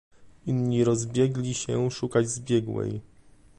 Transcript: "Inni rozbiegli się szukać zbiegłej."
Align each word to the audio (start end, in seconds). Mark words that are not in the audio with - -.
"Inni 0.45 0.83
rozbiegli 0.83 1.53
się 1.53 1.91
szukać 1.91 2.29
zbiegłej." 2.29 3.01